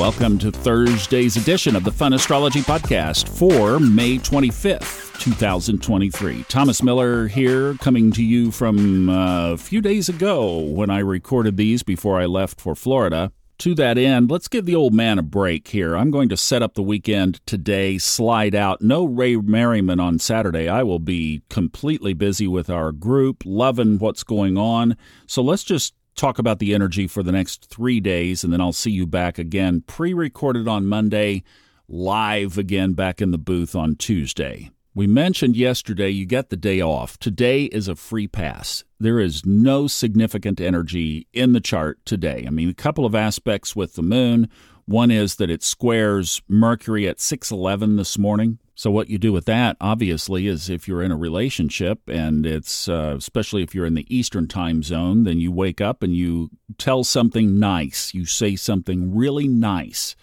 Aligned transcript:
Welcome 0.00 0.38
to 0.38 0.50
Thursday's 0.50 1.36
edition 1.36 1.76
of 1.76 1.84
the 1.84 1.92
Fun 1.92 2.14
Astrology 2.14 2.60
Podcast 2.62 3.28
for 3.28 3.78
May 3.78 4.16
25th, 4.16 5.20
2023. 5.20 6.44
Thomas 6.44 6.82
Miller 6.82 7.28
here, 7.28 7.74
coming 7.74 8.10
to 8.12 8.24
you 8.24 8.50
from 8.50 9.10
uh, 9.10 9.52
a 9.52 9.58
few 9.58 9.82
days 9.82 10.08
ago 10.08 10.60
when 10.60 10.88
I 10.88 11.00
recorded 11.00 11.58
these 11.58 11.82
before 11.82 12.18
I 12.18 12.24
left 12.24 12.62
for 12.62 12.74
Florida. 12.74 13.30
To 13.58 13.74
that 13.74 13.98
end, 13.98 14.30
let's 14.30 14.48
give 14.48 14.64
the 14.64 14.74
old 14.74 14.94
man 14.94 15.18
a 15.18 15.22
break 15.22 15.68
here. 15.68 15.94
I'm 15.94 16.10
going 16.10 16.30
to 16.30 16.36
set 16.38 16.62
up 16.62 16.72
the 16.72 16.82
weekend 16.82 17.44
today, 17.44 17.98
slide 17.98 18.54
out. 18.54 18.80
No 18.80 19.04
Ray 19.04 19.36
Merriman 19.36 20.00
on 20.00 20.18
Saturday. 20.18 20.66
I 20.66 20.82
will 20.82 20.98
be 20.98 21.42
completely 21.50 22.14
busy 22.14 22.48
with 22.48 22.70
our 22.70 22.90
group, 22.90 23.42
loving 23.44 23.98
what's 23.98 24.24
going 24.24 24.56
on. 24.56 24.96
So 25.26 25.42
let's 25.42 25.62
just 25.62 25.92
talk 26.14 26.38
about 26.38 26.58
the 26.58 26.74
energy 26.74 27.06
for 27.06 27.22
the 27.22 27.32
next 27.32 27.66
three 27.70 28.00
days, 28.00 28.44
and 28.44 28.52
then 28.52 28.60
I'll 28.60 28.72
see 28.72 28.90
you 28.90 29.06
back 29.06 29.38
again, 29.38 29.82
pre 29.86 30.12
recorded 30.12 30.68
on 30.68 30.86
Monday, 30.86 31.42
live 31.88 32.58
again 32.58 32.92
back 32.92 33.20
in 33.20 33.30
the 33.30 33.38
booth 33.38 33.74
on 33.74 33.96
Tuesday. 33.96 34.70
We 34.92 35.06
mentioned 35.06 35.56
yesterday 35.56 36.10
you 36.10 36.26
get 36.26 36.50
the 36.50 36.56
day 36.56 36.80
off. 36.80 37.16
Today 37.18 37.64
is 37.64 37.86
a 37.86 37.94
free 37.94 38.26
pass. 38.26 38.82
There 38.98 39.20
is 39.20 39.46
no 39.46 39.86
significant 39.86 40.60
energy 40.60 41.28
in 41.32 41.52
the 41.52 41.60
chart 41.60 42.04
today. 42.04 42.44
I 42.46 42.50
mean, 42.50 42.68
a 42.68 42.74
couple 42.74 43.06
of 43.06 43.14
aspects 43.14 43.76
with 43.76 43.94
the 43.94 44.02
moon. 44.02 44.48
One 44.86 45.12
is 45.12 45.36
that 45.36 45.48
it 45.48 45.62
squares 45.62 46.42
Mercury 46.48 47.06
at 47.06 47.20
611 47.20 47.96
this 47.96 48.18
morning. 48.18 48.58
So, 48.80 48.90
what 48.90 49.10
you 49.10 49.18
do 49.18 49.30
with 49.30 49.44
that, 49.44 49.76
obviously, 49.78 50.46
is 50.46 50.70
if 50.70 50.88
you're 50.88 51.02
in 51.02 51.12
a 51.12 51.16
relationship 51.16 52.00
and 52.08 52.46
it's, 52.46 52.88
uh, 52.88 53.14
especially 53.18 53.62
if 53.62 53.74
you're 53.74 53.84
in 53.84 53.92
the 53.92 54.06
Eastern 54.08 54.48
time 54.48 54.82
zone, 54.82 55.24
then 55.24 55.38
you 55.38 55.52
wake 55.52 55.82
up 55.82 56.02
and 56.02 56.16
you 56.16 56.48
tell 56.78 57.04
something 57.04 57.58
nice. 57.58 58.14
You 58.14 58.24
say 58.24 58.56
something 58.56 59.14
really 59.14 59.46
nice 59.46 60.16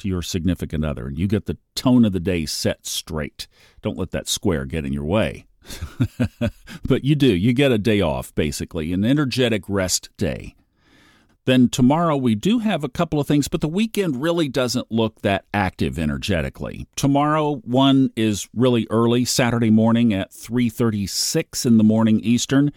to 0.00 0.08
your 0.08 0.20
significant 0.20 0.84
other, 0.84 1.06
and 1.06 1.18
you 1.18 1.26
get 1.26 1.46
the 1.46 1.56
tone 1.74 2.04
of 2.04 2.12
the 2.12 2.20
day 2.20 2.44
set 2.44 2.84
straight. 2.84 3.48
Don't 3.80 3.96
let 3.96 4.10
that 4.10 4.28
square 4.28 4.66
get 4.66 4.84
in 4.84 4.92
your 4.92 5.06
way. 5.06 5.46
but 6.86 7.04
you 7.04 7.14
do. 7.14 7.34
You 7.34 7.54
get 7.54 7.72
a 7.72 7.78
day 7.78 8.02
off, 8.02 8.34
basically, 8.34 8.92
an 8.92 9.06
energetic 9.06 9.62
rest 9.70 10.10
day. 10.18 10.54
Then 11.44 11.68
tomorrow 11.68 12.16
we 12.16 12.34
do 12.36 12.60
have 12.60 12.84
a 12.84 12.88
couple 12.88 13.18
of 13.18 13.26
things, 13.26 13.48
but 13.48 13.60
the 13.60 13.68
weekend 13.68 14.22
really 14.22 14.48
doesn't 14.48 14.92
look 14.92 15.22
that 15.22 15.44
active 15.52 15.98
energetically. 15.98 16.86
Tomorrow 16.94 17.62
one 17.64 18.10
is 18.14 18.48
really 18.54 18.86
early, 18.90 19.24
Saturday 19.24 19.70
morning 19.70 20.12
at 20.12 20.32
3:36 20.32 21.66
in 21.66 21.78
the 21.78 21.84
morning 21.84 22.20
Eastern. 22.20 22.70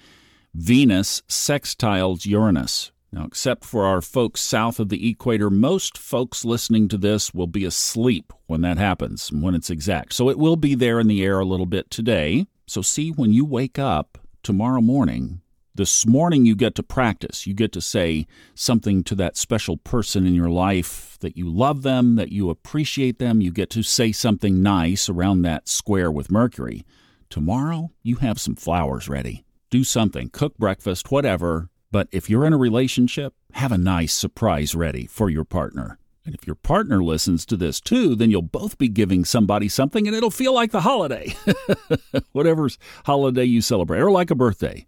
Venus 0.55 1.21
sextiles 1.27 2.25
Uranus. 2.25 2.91
Now, 3.11 3.25
except 3.25 3.63
for 3.63 3.85
our 3.85 4.01
folks 4.01 4.41
south 4.41 4.79
of 4.79 4.89
the 4.89 5.09
equator, 5.09 5.49
most 5.49 5.97
folks 5.97 6.43
listening 6.43 6.87
to 6.89 6.97
this 6.97 7.33
will 7.33 7.47
be 7.47 7.63
asleep 7.65 8.33
when 8.47 8.61
that 8.61 8.77
happens, 8.77 9.31
when 9.31 9.55
it's 9.55 9.69
exact. 9.69 10.13
So 10.13 10.29
it 10.29 10.37
will 10.37 10.57
be 10.57 10.75
there 10.75 10.99
in 10.99 11.07
the 11.07 11.23
air 11.23 11.39
a 11.39 11.45
little 11.45 11.65
bit 11.65 11.89
today. 11.89 12.45
So 12.65 12.81
see 12.81 13.11
when 13.11 13.31
you 13.31 13.45
wake 13.45 13.77
up 13.77 14.17
tomorrow 14.43 14.81
morning, 14.81 15.41
this 15.75 16.05
morning, 16.05 16.45
you 16.45 16.55
get 16.55 16.73
to 16.75 16.83
practice. 16.83 17.45
You 17.45 17.53
get 17.53 17.71
to 17.73 17.81
say 17.81 18.27
something 18.53 19.03
to 19.03 19.15
that 19.15 19.35
special 19.35 19.77
person 19.77 20.25
in 20.25 20.33
your 20.33 20.49
life 20.49 21.17
that 21.19 21.35
you 21.35 21.49
love 21.49 21.83
them, 21.83 22.15
that 22.15 22.31
you 22.31 22.49
appreciate 22.49 23.19
them. 23.19 23.41
You 23.41 23.51
get 23.51 23.69
to 23.71 23.83
say 23.83 24.11
something 24.11 24.63
nice 24.63 25.09
around 25.09 25.41
that 25.41 25.67
square 25.67 26.09
with 26.09 26.31
Mercury. 26.31 26.85
Tomorrow, 27.29 27.91
you 28.03 28.17
have 28.17 28.39
some 28.39 28.55
flowers 28.55 29.09
ready. 29.09 29.43
Do 29.69 29.83
something, 29.83 30.29
cook 30.29 30.57
breakfast, 30.57 31.11
whatever. 31.11 31.69
But 31.91 32.07
if 32.11 32.29
you're 32.29 32.45
in 32.45 32.53
a 32.53 32.57
relationship, 32.57 33.33
have 33.53 33.71
a 33.71 33.77
nice 33.77 34.13
surprise 34.13 34.75
ready 34.75 35.05
for 35.05 35.29
your 35.29 35.45
partner. 35.45 35.99
And 36.25 36.33
if 36.33 36.47
your 36.47 36.55
partner 36.55 37.03
listens 37.03 37.45
to 37.47 37.57
this 37.57 37.79
too, 37.81 38.15
then 38.15 38.31
you'll 38.31 38.41
both 38.41 38.77
be 38.77 38.87
giving 38.87 39.25
somebody 39.25 39.67
something 39.67 40.07
and 40.07 40.15
it'll 40.15 40.31
feel 40.31 40.53
like 40.53 40.71
the 40.71 40.81
holiday. 40.81 41.35
Whatever 42.31 42.69
holiday 43.05 43.43
you 43.43 43.61
celebrate, 43.61 43.99
or 43.99 44.09
like 44.09 44.31
a 44.31 44.35
birthday. 44.35 44.87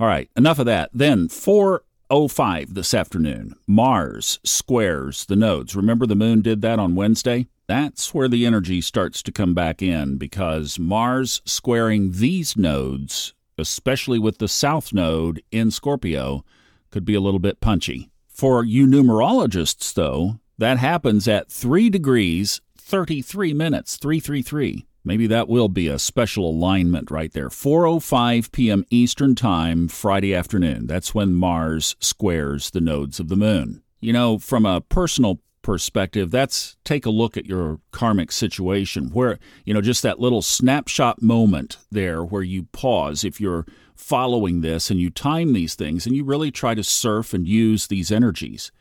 All 0.00 0.06
right, 0.06 0.28
enough 0.36 0.58
of 0.58 0.66
that. 0.66 0.90
Then 0.92 1.28
405 1.28 2.74
this 2.74 2.94
afternoon, 2.94 3.54
Mars 3.66 4.40
squares 4.42 5.26
the 5.26 5.36
nodes. 5.36 5.76
Remember 5.76 6.06
the 6.06 6.16
moon 6.16 6.42
did 6.42 6.62
that 6.62 6.78
on 6.78 6.94
Wednesday? 6.94 7.46
That's 7.66 8.12
where 8.12 8.28
the 8.28 8.44
energy 8.44 8.80
starts 8.80 9.22
to 9.22 9.32
come 9.32 9.54
back 9.54 9.80
in 9.80 10.16
because 10.18 10.78
Mars 10.78 11.40
squaring 11.44 12.12
these 12.12 12.56
nodes, 12.56 13.34
especially 13.56 14.18
with 14.18 14.38
the 14.38 14.48
south 14.48 14.92
node 14.92 15.42
in 15.50 15.70
Scorpio, 15.70 16.44
could 16.90 17.04
be 17.04 17.14
a 17.14 17.20
little 17.20 17.40
bit 17.40 17.60
punchy. 17.60 18.10
For 18.28 18.64
you 18.64 18.86
numerologists, 18.86 19.94
though, 19.94 20.40
that 20.58 20.78
happens 20.78 21.26
at 21.28 21.50
3 21.50 21.88
degrees 21.88 22.60
33 22.76 23.54
minutes, 23.54 23.96
333. 23.96 24.86
Maybe 25.04 25.26
that 25.26 25.48
will 25.48 25.68
be 25.68 25.86
a 25.86 25.98
special 25.98 26.48
alignment 26.48 27.10
right 27.10 27.32
there. 27.32 27.50
4:05 27.50 28.50
p.m. 28.52 28.84
Eastern 28.90 29.34
Time 29.34 29.86
Friday 29.86 30.34
afternoon. 30.34 30.86
That's 30.86 31.14
when 31.14 31.34
Mars 31.34 31.94
squares 32.00 32.70
the 32.70 32.80
nodes 32.80 33.20
of 33.20 33.28
the 33.28 33.36
moon. 33.36 33.82
You 34.00 34.14
know, 34.14 34.38
from 34.38 34.64
a 34.64 34.80
personal 34.80 35.40
perspective, 35.60 36.30
that's 36.30 36.76
take 36.84 37.04
a 37.04 37.10
look 37.10 37.36
at 37.36 37.46
your 37.46 37.80
karmic 37.90 38.32
situation 38.32 39.10
where, 39.10 39.38
you 39.64 39.74
know, 39.74 39.80
just 39.80 40.02
that 40.02 40.20
little 40.20 40.42
snapshot 40.42 41.20
moment 41.20 41.78
there 41.90 42.24
where 42.24 42.42
you 42.42 42.64
pause 42.64 43.24
if 43.24 43.40
you're 43.40 43.66
following 43.94 44.60
this 44.60 44.90
and 44.90 45.00
you 45.00 45.10
time 45.10 45.52
these 45.52 45.74
things 45.74 46.06
and 46.06 46.16
you 46.16 46.24
really 46.24 46.50
try 46.50 46.74
to 46.74 46.84
surf 46.84 47.34
and 47.34 47.48
use 47.48 47.86
these 47.86 48.12
energies. 48.12 48.72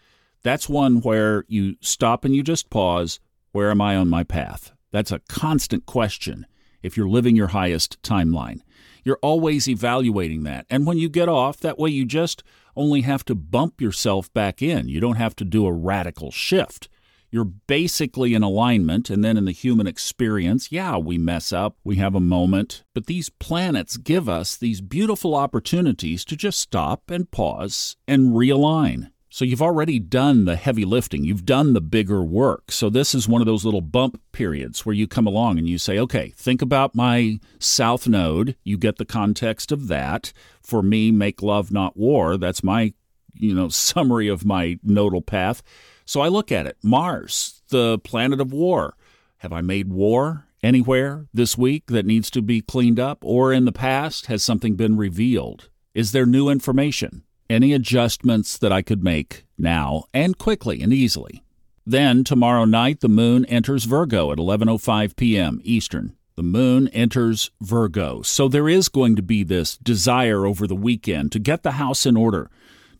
That's 0.44 0.70
one 0.70 1.02
where 1.02 1.46
you 1.48 1.76
stop 1.82 2.26
and 2.26 2.36
you 2.36 2.44
just 2.44 2.70
pause. 2.70 3.20
Where 3.52 3.72
am 3.72 3.82
I 3.82 3.96
on 3.96 4.10
my 4.10 4.24
path? 4.24 4.74
That's 4.94 5.12
a 5.12 5.20
constant 5.28 5.86
question 5.86 6.46
if 6.84 6.96
you're 6.96 7.10
living 7.10 7.36
your 7.36 7.48
highest 7.48 8.02
timeline. 8.04 8.62
You're 9.04 9.20
always 9.22 9.68
evaluating 9.68 10.44
that. 10.44 10.66
And 10.70 10.86
when 10.86 10.98
you 10.98 11.10
get 11.10 11.28
off, 11.28 11.58
that 11.58 11.80
way 11.80 11.90
you 11.90 12.06
just 12.06 12.44
only 12.76 13.02
have 13.02 13.26
to 13.26 13.36
bump 13.36 13.82
yourself 13.82 14.32
back 14.34 14.62
in. 14.62 14.88
You 14.88 15.02
don't 15.02 15.18
have 15.18 15.36
to 15.38 15.46
do 15.46 15.66
a 15.66 15.74
radical 15.74 16.32
shift. 16.32 16.90
You're 17.32 17.44
basically 17.44 18.36
in 18.36 18.44
alignment, 18.44 19.10
and 19.10 19.24
then 19.24 19.38
in 19.38 19.46
the 19.46 19.52
human 19.52 19.88
experience, 19.88 20.72
yeah, 20.72 20.98
we 20.98 21.18
mess 21.18 21.52
up, 21.52 21.76
we 21.84 21.96
have 21.96 22.14
a 22.14 22.20
moment, 22.20 22.84
but 22.94 23.08
these 23.08 23.30
planets 23.30 23.98
give 23.98 24.30
us 24.30 24.56
these 24.56 24.82
beautiful 24.82 25.34
opportunities 25.34 26.24
to 26.26 26.36
just 26.36 26.60
stop 26.60 27.10
and 27.10 27.32
pause 27.32 27.98
and 28.08 28.34
realign. 28.34 29.10
So 29.34 29.46
you've 29.46 29.64
already 29.64 29.98
done 29.98 30.46
the 30.46 30.56
heavy 30.56 30.86
lifting, 30.86 31.24
you've 31.24 31.44
done 31.44 31.74
the 31.74 31.82
bigger 31.82 32.22
work. 32.24 32.72
So 32.72 32.88
this 32.88 33.16
is 33.16 33.28
one 33.28 33.42
of 33.42 33.48
those 33.48 33.66
little 33.66 33.82
bump 33.82 34.22
periods 34.32 34.86
where 34.86 34.94
you 34.94 35.08
come 35.08 35.26
along 35.26 35.58
and 35.58 35.68
you 35.68 35.80
say, 35.80 35.98
okay, 35.98 36.32
think 36.38 36.62
about 36.62 36.94
my 36.94 37.40
south 37.58 38.08
node. 38.08 38.56
You 38.64 38.78
get 38.78 38.98
the 38.98 39.06
context 39.06 39.72
of 39.72 39.88
that. 39.88 40.34
For 40.62 40.84
me, 40.84 41.10
make 41.10 41.42
love, 41.42 41.72
not 41.72 41.98
war. 41.98 42.38
That's 42.38 42.64
my, 42.64 42.94
you 43.34 43.56
know, 43.56 43.70
summary 43.70 44.28
of 44.28 44.46
my 44.46 44.78
nodal 44.84 45.24
path. 45.24 45.64
So 46.06 46.22
I 46.22 46.28
look 46.28 46.52
at 46.52 46.68
it. 46.68 46.78
Mars, 46.84 47.64
the 47.70 47.98
planet 47.98 48.40
of 48.40 48.54
war. 48.54 48.96
Have 49.38 49.52
I 49.52 49.62
made 49.62 49.90
war 49.90 50.46
anywhere 50.62 51.26
this 51.34 51.58
week 51.58 51.88
that 51.88 52.06
needs 52.06 52.30
to 52.30 52.44
be 52.44 52.62
cleaned 52.62 53.00
up? 53.00 53.26
Or 53.26 53.52
in 53.52 53.66
the 53.66 53.72
past, 53.72 54.28
has 54.28 54.44
something 54.44 54.76
been 54.76 54.96
revealed? 54.96 55.70
Is 55.96 56.12
there 56.12 56.28
new 56.28 56.50
information? 56.50 57.24
Any 57.54 57.74
adjustments 57.74 58.58
that 58.58 58.74
I 58.74 58.82
could 58.82 59.04
make 59.04 59.46
now 59.58 60.06
and 60.14 60.38
quickly 60.38 60.82
and 60.82 60.92
easily. 60.92 61.44
Then 61.86 62.24
tomorrow 62.24 62.66
night 62.66 63.02
the 63.02 63.10
moon 63.10 63.46
enters 63.46 63.86
Virgo 63.86 64.32
at 64.32 64.38
11:05 64.38 65.16
p.m. 65.16 65.62
Eastern. 65.64 66.16
The 66.36 66.44
moon 66.44 66.88
enters 66.90 67.52
Virgo. 67.62 68.24
So 68.24 68.48
there 68.48 68.68
is 68.68 68.90
going 68.90 69.16
to 69.16 69.22
be 69.22 69.44
this 69.44 69.78
desire 69.78 70.46
over 70.46 70.66
the 70.66 70.76
weekend 70.76 71.32
to 71.34 71.40
get 71.40 71.62
the 71.62 71.74
house 71.74 72.06
in 72.08 72.18
order, 72.18 72.50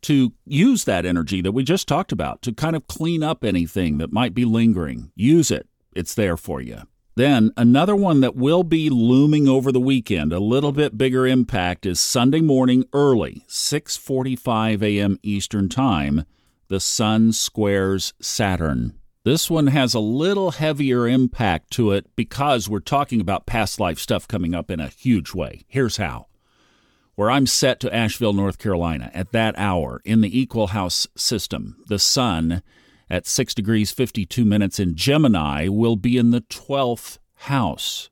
to 0.02 0.34
use 0.46 0.84
that 0.84 1.06
energy 1.06 1.42
that 1.42 1.54
we 1.54 1.64
just 1.64 1.88
talked 1.88 2.12
about, 2.12 2.42
to 2.44 2.54
kind 2.54 2.76
of 2.76 2.88
clean 2.88 3.24
up 3.24 3.44
anything 3.44 3.98
that 3.98 4.14
might 4.14 4.36
be 4.36 4.46
lingering. 4.46 5.12
Use 5.16 5.50
it. 5.50 5.68
It's 5.96 6.14
there 6.14 6.38
for 6.38 6.62
you. 6.62 6.84
Then 7.16 7.52
another 7.56 7.96
one 7.96 8.22
that 8.22 8.36
will 8.36 8.64
be 8.64 8.90
looming 8.90 9.48
over 9.48 9.72
the 9.72 9.80
weekend, 9.80 10.34
a 10.34 10.40
little 10.40 10.72
bit 10.72 10.98
bigger 10.98 11.28
impact 11.28 11.86
is 11.86 12.00
Sunday 12.00 12.42
morning 12.42 12.86
early, 12.92 13.46
6:45 13.48 14.82
a.m. 14.82 15.20
Eastern 15.22 15.70
Time, 15.70 16.26
the 16.70 16.80
sun 16.80 17.32
squares 17.32 18.14
Saturn. 18.20 18.94
This 19.24 19.48
one 19.48 19.68
has 19.68 19.94
a 19.94 20.00
little 20.00 20.52
heavier 20.52 21.08
impact 21.08 21.70
to 21.74 21.92
it 21.92 22.08
because 22.16 22.68
we're 22.68 22.80
talking 22.80 23.22
about 23.22 23.46
past 23.46 23.80
life 23.80 24.00
stuff 24.00 24.28
coming 24.28 24.56
up 24.56 24.72
in 24.72 24.80
a 24.80 24.90
huge 24.90 25.36
way. 25.36 25.66
Here's 25.68 25.98
how. 25.98 26.26
Where 27.14 27.30
I'm 27.30 27.46
set 27.46 27.80
to 27.82 27.96
Asheville, 27.96 28.34
North 28.34 28.58
Carolina 28.58 29.12
at 29.14 29.32
that 29.34 29.54
hour 29.56 30.02
in 30.04 30.22
the 30.22 30.38
equal 30.38 30.68
house 30.68 31.08
system, 31.16 31.78
the 31.88 32.00
sun 32.00 32.64
at 33.10 33.28
6 33.28 33.54
degrees 33.54 33.92
52 33.92 34.46
minutes 34.46 34.80
in 34.80 34.96
Gemini 34.96 35.68
will 35.68 35.96
be 35.96 36.18
in 36.18 36.32
the 36.32 36.42
12th 36.42 37.18
house. 37.36 38.10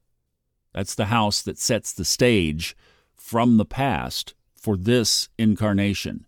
That's 0.74 0.96
the 0.96 1.06
house 1.06 1.42
that 1.42 1.58
sets 1.58 1.92
the 1.92 2.06
stage 2.06 2.76
from 3.16 3.58
the 3.58 3.66
past 3.66 4.34
for 4.56 4.78
this 4.78 5.30
incarnation. 5.38 6.26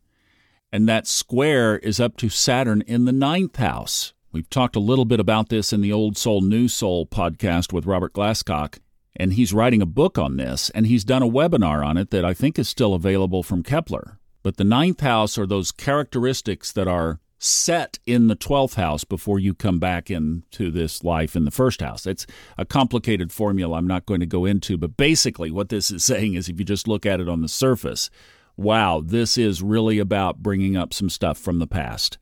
And 0.71 0.89
that 0.89 1.05
square 1.05 1.77
is 1.77 1.99
up 1.99 2.17
to 2.17 2.29
Saturn 2.29 2.81
in 2.87 3.05
the 3.05 3.11
ninth 3.11 3.57
house. 3.57 4.13
We've 4.31 4.49
talked 4.49 4.75
a 4.75 4.79
little 4.79 5.05
bit 5.05 5.19
about 5.19 5.49
this 5.49 5.71
in 5.71 5.81
the 5.81 5.93
Old 5.93 6.17
Soul, 6.17 6.41
New 6.41 6.67
Soul 6.67 7.05
podcast 7.05 7.71
with 7.71 7.85
Robert 7.85 8.13
Glasscock, 8.13 8.79
and 9.15 9.33
he's 9.33 9.53
writing 9.53 9.83
a 9.83 9.85
book 9.85 10.17
on 10.17 10.37
this, 10.37 10.71
and 10.71 10.87
he's 10.87 11.03
done 11.03 11.21
a 11.21 11.29
webinar 11.29 11.85
on 11.85 11.97
it 11.97 12.09
that 12.09 12.25
I 12.25 12.33
think 12.33 12.57
is 12.57 12.67
still 12.67 12.95
available 12.95 13.43
from 13.43 13.61
Kepler. 13.61 14.17
But 14.41 14.57
the 14.57 14.63
ninth 14.63 15.01
house 15.01 15.37
are 15.37 15.45
those 15.45 15.71
characteristics 15.71 16.71
that 16.71 16.87
are 16.87 17.19
set 17.43 17.99
in 18.05 18.27
the 18.27 18.35
12th 18.35 18.75
house 18.75 19.03
before 19.03 19.37
you 19.37 19.53
come 19.53 19.79
back 19.79 20.09
into 20.09 20.71
this 20.71 21.03
life 21.03 21.35
in 21.35 21.45
the 21.45 21.51
first 21.51 21.81
house. 21.81 22.05
It's 22.05 22.25
a 22.57 22.65
complicated 22.65 23.31
formula 23.31 23.77
I'm 23.77 23.87
not 23.87 24.05
going 24.05 24.21
to 24.21 24.25
go 24.25 24.45
into, 24.45 24.77
but 24.77 24.95
basically 24.95 25.51
what 25.51 25.69
this 25.69 25.91
is 25.91 26.05
saying 26.05 26.35
is 26.35 26.47
if 26.47 26.57
you 26.57 26.65
just 26.65 26.87
look 26.87 27.05
at 27.05 27.19
it 27.19 27.27
on 27.27 27.41
the 27.41 27.49
surface, 27.49 28.09
wow, 28.55 29.01
this 29.03 29.37
is 29.37 29.61
really 29.61 29.99
about 29.99 30.41
bringing 30.41 30.77
up 30.77 30.93
some 30.93 31.09
stuff 31.09 31.37
from 31.37 31.59
the 31.59 31.67
past. 31.67 32.17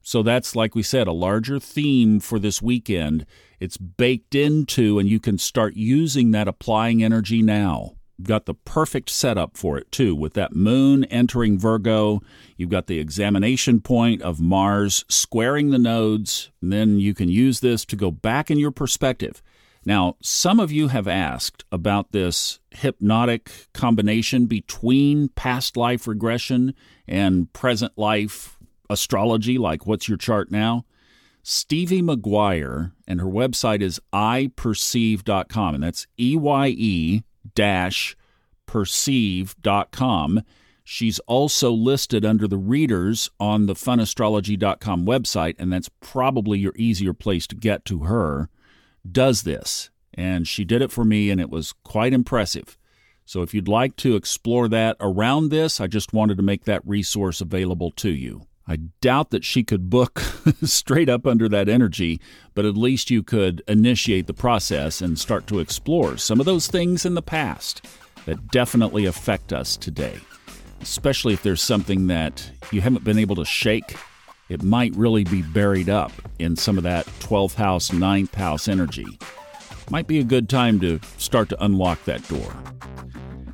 So 0.00 0.22
that's, 0.22 0.56
like 0.56 0.74
we 0.74 0.82
said, 0.82 1.06
a 1.06 1.12
larger 1.12 1.60
theme 1.60 2.18
for 2.18 2.38
this 2.38 2.60
weekend. 2.60 3.24
It's 3.60 3.76
baked 3.76 4.34
into, 4.34 4.98
and 4.98 5.08
you 5.08 5.20
can 5.20 5.38
start 5.38 5.74
using 5.76 6.32
that 6.32 6.48
applying 6.48 7.04
energy 7.04 7.42
now. 7.42 7.92
Got 8.22 8.46
the 8.46 8.54
perfect 8.54 9.10
setup 9.10 9.56
for 9.56 9.78
it, 9.78 9.90
too, 9.90 10.14
with 10.14 10.34
that 10.34 10.54
moon 10.54 11.04
entering 11.04 11.58
Virgo. 11.58 12.20
You've 12.56 12.70
got 12.70 12.86
the 12.86 12.98
examination 12.98 13.80
point 13.80 14.22
of 14.22 14.40
Mars 14.40 15.04
squaring 15.08 15.70
the 15.70 15.78
nodes. 15.78 16.50
And 16.60 16.72
then 16.72 17.00
you 17.00 17.14
can 17.14 17.28
use 17.28 17.60
this 17.60 17.84
to 17.86 17.96
go 17.96 18.10
back 18.10 18.50
in 18.50 18.58
your 18.58 18.70
perspective. 18.70 19.42
Now, 19.84 20.16
some 20.22 20.60
of 20.60 20.70
you 20.70 20.88
have 20.88 21.08
asked 21.08 21.64
about 21.72 22.12
this 22.12 22.60
hypnotic 22.70 23.50
combination 23.72 24.46
between 24.46 25.28
past 25.30 25.76
life 25.76 26.06
regression 26.06 26.74
and 27.08 27.52
present 27.52 27.92
life 27.96 28.58
astrology, 28.88 29.58
like 29.58 29.86
what's 29.86 30.08
your 30.08 30.18
chart 30.18 30.50
now? 30.50 30.84
Stevie 31.42 32.02
McGuire, 32.02 32.92
and 33.08 33.20
her 33.20 33.26
website 33.26 33.82
is 33.82 34.00
eyeperceive.com, 34.12 35.74
and 35.74 35.82
that's 35.82 36.06
E 36.18 36.36
Y 36.36 36.68
E 36.68 37.22
dash 37.54 38.16
perceive.com. 38.66 40.42
She's 40.84 41.18
also 41.20 41.70
listed 41.72 42.24
under 42.24 42.48
the 42.48 42.56
readers 42.56 43.30
on 43.38 43.66
the 43.66 43.74
funastrology.com 43.74 45.06
website, 45.06 45.54
and 45.58 45.72
that's 45.72 45.90
probably 46.00 46.58
your 46.58 46.72
easier 46.76 47.12
place 47.12 47.46
to 47.48 47.54
get 47.54 47.84
to 47.86 48.00
her. 48.04 48.48
Does 49.10 49.42
this, 49.42 49.90
and 50.14 50.46
she 50.46 50.64
did 50.64 50.82
it 50.82 50.90
for 50.90 51.04
me, 51.04 51.30
and 51.30 51.40
it 51.40 51.50
was 51.50 51.72
quite 51.84 52.12
impressive. 52.12 52.76
So 53.24 53.42
if 53.42 53.54
you'd 53.54 53.68
like 53.68 53.96
to 53.96 54.16
explore 54.16 54.68
that 54.68 54.96
around 55.00 55.50
this, 55.50 55.80
I 55.80 55.86
just 55.86 56.12
wanted 56.12 56.36
to 56.38 56.42
make 56.42 56.64
that 56.64 56.86
resource 56.86 57.40
available 57.40 57.90
to 57.92 58.10
you. 58.10 58.46
I 58.66 58.76
doubt 59.00 59.30
that 59.30 59.44
she 59.44 59.64
could 59.64 59.90
book 59.90 60.20
straight 60.62 61.08
up 61.08 61.26
under 61.26 61.48
that 61.48 61.68
energy, 61.68 62.20
but 62.54 62.64
at 62.64 62.76
least 62.76 63.10
you 63.10 63.22
could 63.22 63.62
initiate 63.66 64.26
the 64.26 64.34
process 64.34 65.00
and 65.00 65.18
start 65.18 65.46
to 65.48 65.58
explore 65.58 66.16
some 66.16 66.38
of 66.38 66.46
those 66.46 66.68
things 66.68 67.04
in 67.04 67.14
the 67.14 67.22
past 67.22 67.84
that 68.24 68.48
definitely 68.48 69.06
affect 69.06 69.52
us 69.52 69.76
today. 69.76 70.18
Especially 70.80 71.32
if 71.34 71.42
there's 71.42 71.62
something 71.62 72.06
that 72.06 72.50
you 72.70 72.80
haven't 72.80 73.04
been 73.04 73.18
able 73.18 73.36
to 73.36 73.44
shake, 73.44 73.96
it 74.48 74.62
might 74.62 74.94
really 74.94 75.24
be 75.24 75.42
buried 75.42 75.88
up 75.88 76.12
in 76.38 76.56
some 76.56 76.76
of 76.76 76.84
that 76.84 77.06
12th 77.20 77.54
house, 77.54 77.90
9th 77.90 78.34
house 78.34 78.68
energy. 78.68 79.18
Might 79.90 80.06
be 80.06 80.20
a 80.20 80.24
good 80.24 80.48
time 80.48 80.78
to 80.80 81.00
start 81.18 81.48
to 81.48 81.64
unlock 81.64 82.04
that 82.04 82.26
door. 82.28 82.54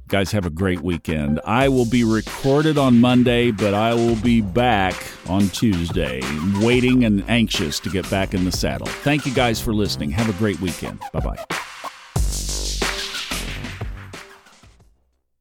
Guys, 0.08 0.32
have 0.32 0.46
a 0.46 0.50
great 0.50 0.80
weekend. 0.80 1.38
I 1.44 1.68
will 1.68 1.84
be 1.84 2.02
recorded 2.02 2.78
on 2.78 2.98
Monday, 2.98 3.50
but 3.50 3.74
I 3.74 3.92
will 3.92 4.16
be 4.16 4.40
back 4.40 4.94
on 5.28 5.48
Tuesday, 5.50 6.22
waiting 6.62 7.04
and 7.04 7.28
anxious 7.28 7.78
to 7.80 7.90
get 7.90 8.08
back 8.10 8.32
in 8.32 8.46
the 8.46 8.52
saddle. 8.52 8.86
Thank 8.86 9.26
you 9.26 9.34
guys 9.34 9.60
for 9.60 9.74
listening. 9.74 10.10
Have 10.12 10.30
a 10.30 10.38
great 10.38 10.60
weekend. 10.60 11.00
Bye 11.12 11.20
bye. 11.20 11.67